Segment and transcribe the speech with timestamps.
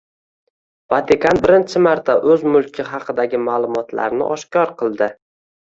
[0.93, 5.13] Vatikan birinchi marta o‘z mulki haqidagi ma’lumotlarni oshkor qildi